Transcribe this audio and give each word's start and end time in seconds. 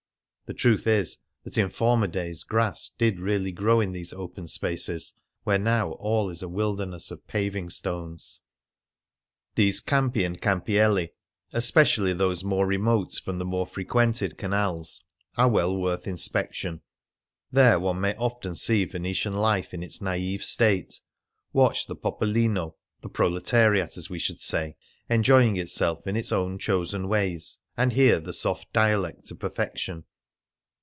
The 0.47 0.57
truth 0.57 0.85
is 0.85 1.15
that 1.45 1.57
in 1.57 1.69
former 1.69 2.07
days 2.07 2.43
grass 2.43 2.89
did 2.97 3.21
really 3.21 3.53
grow 3.53 3.79
in 3.79 3.93
these 3.93 4.11
open 4.11 4.47
spaces, 4.49 5.13
where 5.45 5.57
now 5.57 5.93
all 5.93 6.29
is 6.29 6.43
a 6.43 6.49
wilderness 6.49 7.09
of 7.09 7.25
paving 7.25 7.69
stones. 7.69 8.41
These 9.55 9.79
campi 9.79 10.25
and 10.25 10.41
campielli— 10.41 11.11
especially 11.61 12.11
those 12.11 12.43
more 12.43 12.67
remote 12.67 13.13
from 13.13 13.37
the 13.39 13.45
more 13.45 13.65
frequented 13.65 14.37
canals— 14.37 15.05
are 15.37 15.47
well 15.49 15.73
worth 15.73 16.05
inspection. 16.05 16.81
There 17.49 17.79
one 17.79 18.01
may 18.01 18.13
often 18.17 18.57
see 18.57 18.83
Venetian 18.83 19.35
life 19.35 19.73
in 19.73 19.81
its 19.81 20.01
naive 20.01 20.43
state, 20.43 20.99
watch 21.53 21.87
the 21.87 21.95
popolino— 21.95 22.75
the 23.03 23.09
proletariat, 23.09 23.95
as 23.95 24.09
we 24.09 24.19
should 24.19 24.41
say— 24.41 24.75
enjoying 25.09 25.55
itself 25.55 26.05
in 26.07 26.17
its 26.17 26.33
own 26.33 26.59
chosen 26.59 27.07
ways, 27.07 27.57
and 27.77 27.93
hear 27.93 28.19
the 28.19 28.33
soft 28.33 28.73
dialect 28.73 29.27
to 29.27 29.35
perfection. 29.35 30.03